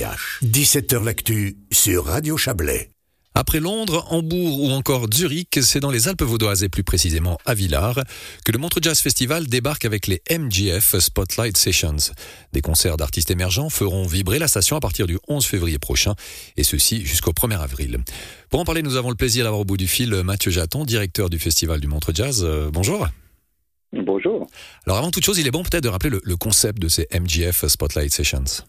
[0.00, 2.90] 17h L'actu sur Radio Chablais.
[3.34, 7.52] Après Londres, Hambourg ou encore Zurich, c'est dans les Alpes vaudoises et plus précisément à
[7.52, 8.00] Villars
[8.46, 12.12] que le Montreux Jazz Festival débarque avec les MGF Spotlight Sessions.
[12.52, 16.14] Des concerts d'artistes émergents feront vibrer la station à partir du 11 février prochain
[16.56, 17.98] et ceci jusqu'au 1er avril.
[18.48, 21.28] Pour en parler, nous avons le plaisir d'avoir au bout du fil Mathieu Jaton, directeur
[21.28, 22.42] du Festival du Montreux Jazz.
[22.42, 23.06] Euh, bonjour.
[23.92, 24.46] Bonjour.
[24.86, 27.06] Alors avant toute chose, il est bon peut-être de rappeler le, le concept de ces
[27.12, 28.64] MGF Spotlight Sessions.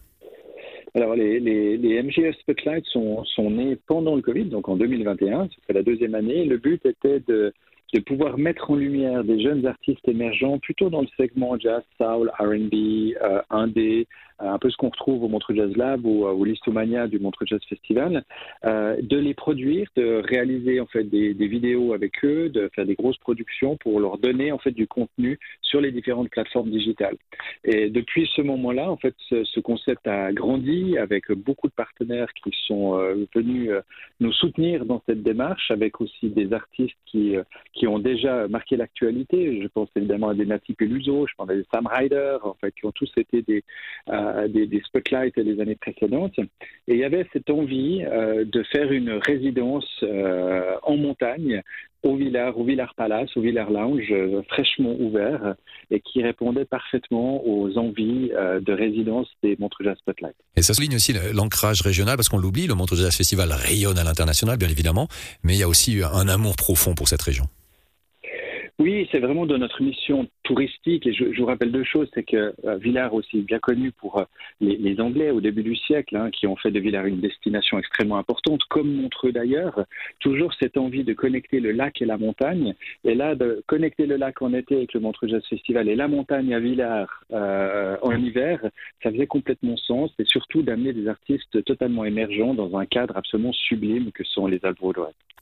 [0.94, 5.48] Alors, les, les, les MGF Spotlight sont, sont, nés pendant le Covid, donc en 2021,
[5.66, 6.44] c'est la deuxième année.
[6.44, 7.54] Le but était de,
[7.92, 12.30] de, pouvoir mettre en lumière des jeunes artistes émergents, plutôt dans le segment jazz, soul,
[12.38, 14.06] R&B, euh, indé,
[14.38, 17.60] un peu ce qu'on retrouve au Montreux Jazz Lab ou au Listomania du Montreux Jazz
[17.68, 18.24] Festival,
[18.64, 22.94] euh, de les produire, de réaliser en fait des, vidéos avec eux, de faire des
[22.94, 27.16] grosses productions pour leur donner en fait du contenu sur les différentes plateformes digitales.
[27.64, 32.32] Et depuis ce moment-là, en fait, ce, ce, concept a grandi avec beaucoup de partenaires
[32.42, 33.80] qui sont euh, venus euh,
[34.20, 37.42] nous soutenir dans cette démarche, avec aussi des artistes qui, euh,
[37.82, 39.60] qui ont déjà marqué l'actualité.
[39.60, 42.72] Je pense évidemment à des Nati Peluso, je pense à des Sam Ryder, en fait,
[42.76, 43.64] qui ont tous été des
[44.08, 46.38] euh, des, des, spotlights les années précédentes.
[46.86, 51.60] Et il y avait cette envie euh, de faire une résidence euh, en montagne
[52.04, 55.56] au Villard, au Villard Palace, au Villard Lounge, euh, fraîchement ouvert
[55.90, 60.36] et qui répondait parfaitement aux envies de résidence des Montreux Spotlight.
[60.54, 64.56] Et ça souligne aussi l'ancrage régional parce qu'on l'oublie, le Montreux Festival rayonne à l'international,
[64.56, 65.08] bien évidemment,
[65.42, 67.46] mais il y a aussi un amour profond pour cette région.
[68.82, 71.06] Oui, c'est vraiment de notre mission touristique.
[71.06, 74.24] Et je, vous rappelle deux choses, c'est que euh, Villars aussi bien connu pour euh,
[74.60, 78.18] les, Anglais au début du siècle, hein, qui ont fait de Villars une destination extrêmement
[78.18, 79.84] importante, comme Montreux d'ailleurs.
[80.18, 82.74] Toujours cette envie de connecter le lac et la montagne.
[83.04, 86.08] Et là, de connecter le lac en été avec le Montreux Jazz Festival et la
[86.08, 88.60] montagne à Villars euh, en hiver,
[89.04, 90.10] ça faisait complètement sens.
[90.18, 94.58] Et surtout d'amener des artistes totalement émergents dans un cadre absolument sublime que sont les
[94.64, 94.80] Alpes.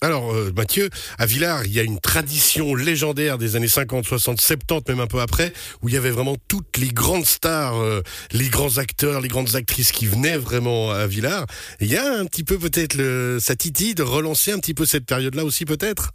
[0.02, 4.88] Alors, Mathieu, à Villars, il y a une tradition légendaire des années 50, 60, 70,
[4.88, 5.52] même un peu après,
[5.82, 8.02] où il y avait vraiment toutes les grandes stars, euh,
[8.32, 11.46] les grands acteurs, les grandes actrices qui venaient vraiment à Villars.
[11.80, 12.96] Il y a un petit peu peut-être
[13.40, 16.12] ça titille de relancer un petit peu cette période-là aussi, peut-être?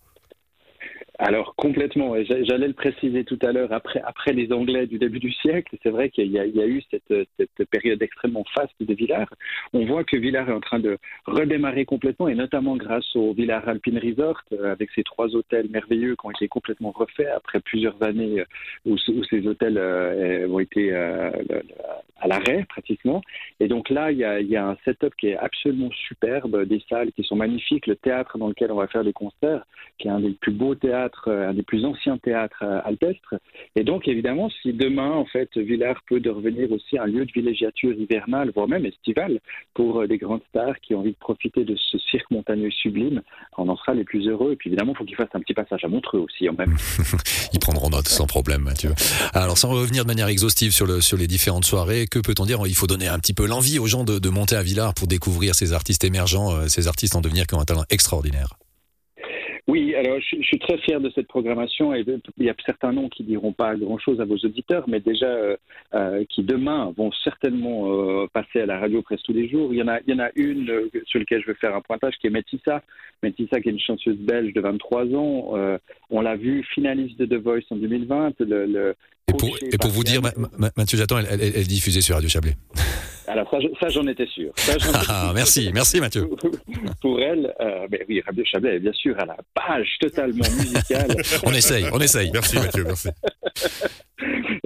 [1.20, 5.32] Alors complètement, j'allais le préciser tout à l'heure, après, après les Anglais du début du
[5.32, 9.30] siècle, c'est vrai qu'il y, y, a eu cette, cette, période extrêmement faste de Villars.
[9.74, 13.68] On voit que Villars est en train de redémarrer complètement, et notamment grâce au Villars
[13.68, 18.02] Alpine Resort, euh, avec ces trois hôtels merveilleux qui ont été complètement refaits après plusieurs
[18.04, 18.46] années euh,
[18.86, 21.32] où, où ces hôtels euh, ont été euh,
[22.26, 23.22] à l'arrêt pratiquement.
[23.60, 26.66] Et donc là, il y, a, il y a un setup qui est absolument superbe,
[26.66, 29.66] des salles qui sont magnifiques, le théâtre dans lequel on va faire des concerts,
[29.98, 33.36] qui est un des plus beaux théâtres euh, un des plus anciens théâtres euh, alpestres.
[33.76, 37.94] Et donc, évidemment, si demain, en fait, Villars peut devenir aussi un lieu de villégiature
[37.94, 39.40] hivernale, voire même estivale,
[39.74, 43.22] pour euh, des grandes stars qui ont envie de profiter de ce cirque montagneux sublime,
[43.58, 44.54] on en sera les plus heureux.
[44.54, 46.76] Et puis, évidemment, il faut qu'ils fassent un petit passage à Montreux aussi, en même.
[47.54, 48.94] Ils prendront note sans problème, Mathieu.
[49.34, 52.66] Alors, sans revenir de manière exhaustive sur, le, sur les différentes soirées, que peut-on dire
[52.66, 55.54] Il faut donner un petit peu l'envie aux gens de, monter à Villars pour découvrir
[55.54, 58.56] ces artistes émergents, ces artistes en devenir qui ont un talent extraordinaire.
[59.68, 62.06] Oui, alors je, je, suis très fier de cette programmation et
[62.38, 65.58] il y a certains noms qui diront pas grand-chose à vos auditeurs, mais déjà euh,
[65.96, 69.74] euh, qui demain vont certainement euh, passer à la radio presque tous les jours.
[69.74, 71.82] Il y en a, il y en a une sur laquelle je veux faire un
[71.82, 72.84] pointage qui est Métissa.
[73.24, 75.80] Métissa qui est une chanteuse belge de 23 ans.
[76.12, 78.42] On l'a vu finaliste de The Voice en 2020.
[78.42, 78.96] Le, le
[79.28, 80.22] et pour, et pour vous dire,
[80.78, 82.56] Mathieu Jaton, elle, elle, elle diffusait sur Radio Chablais.
[83.28, 84.52] Alors ça, ça j'en étais sûr.
[84.56, 84.74] Ça,
[85.10, 86.30] ah, merci, merci Mathieu.
[87.02, 91.16] Pour elle, euh, oui, Radio Chablais, bien sûr, à la page totalement musicale.
[91.44, 92.32] on essaye, on essaye.
[92.32, 93.10] Merci Mathieu, merci.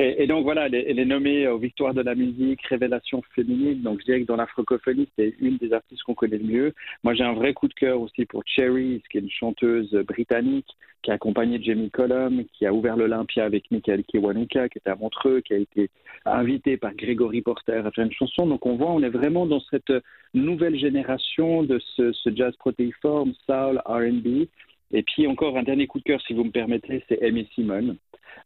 [0.02, 3.82] Et, donc voilà, elle est, nommée aux Victoires de la musique, révélation féminine.
[3.82, 6.74] Donc je dirais que dans la francophonie, c'est une des artistes qu'on connaît le mieux.
[7.04, 10.74] Moi, j'ai un vrai coup de cœur aussi pour Cherries, qui est une chanteuse britannique
[11.02, 14.96] qui a accompagné Jamie Cullum, qui a ouvert l'Olympia avec Michael Kiwanuka, qui était à
[14.96, 15.90] Montreux, qui a été
[16.26, 18.48] invité par Gregory Porter à faire une chanson.
[18.48, 19.92] Donc on voit, on est vraiment dans cette
[20.34, 24.47] nouvelle génération de ce, jazz protéiforme, soul, R&B.
[24.91, 27.97] Et puis encore un dernier coup de cœur, si vous me permettez, c'est Amy Simon.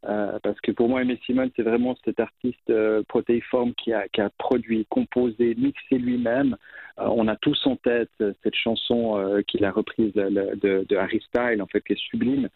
[0.04, 4.08] Euh, parce que pour moi, Aimé Simon, c'est vraiment cet artiste euh, protéiforme qui a,
[4.08, 6.56] qui a, produit, composé, mixé lui-même.
[6.98, 8.10] Euh, on a tous en tête
[8.42, 12.48] cette chanson qu'il a reprise de, de, Harry Style, en fait, qui est sublime.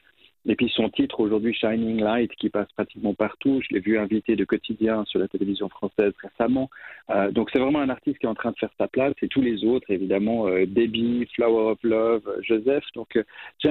[0.49, 3.61] Et puis son titre aujourd'hui, Shining Light, qui passe pratiquement partout.
[3.69, 6.71] Je l'ai vu invité de quotidien sur la télévision française récemment.
[7.11, 9.13] Euh, donc c'est vraiment un artiste qui est en train de faire sa place.
[9.21, 12.83] Et tous les autres, évidemment, euh, Debbie, Flower of Love, Joseph.
[12.95, 13.23] Donc euh,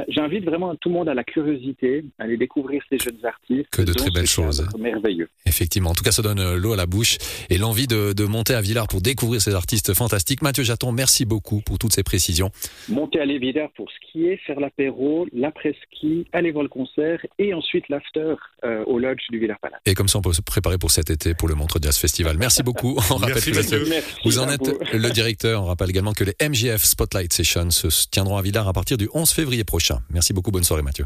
[0.07, 3.69] j'invite vraiment tout le monde à la curiosité, à aller découvrir ces jeunes artistes.
[3.71, 4.67] Que de très belles choses.
[4.77, 5.29] Merveilleux.
[5.47, 5.89] Effectivement.
[5.89, 7.17] En tout cas, ça donne l'eau à la bouche
[7.49, 10.43] et l'envie de, de, monter à Villars pour découvrir ces artistes fantastiques.
[10.43, 12.51] Mathieu Jaton, merci beaucoup pour toutes ces précisions.
[12.87, 18.35] Monter à Villars pour skier, faire l'apéro, l'après-ski, aller voir le concert et ensuite l'after
[18.63, 19.79] euh, au lodge du Villars Palace.
[19.85, 22.37] Et comme ça, on peut se préparer pour cet été, pour le Montreux Jazz Festival.
[22.37, 22.97] Merci beaucoup.
[23.11, 25.63] On rappelle Merci, que vous en êtes le directeur.
[25.63, 29.09] On rappelle également que les MGF Spotlight Sessions se tiendront à Villars à partir du
[29.13, 29.99] 11 février prochain.
[30.11, 30.51] Merci beaucoup.
[30.51, 31.05] Bonne soirée, Mathieu.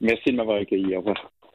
[0.00, 0.94] Merci de m'avoir accueilli.
[0.96, 1.30] Au revoir.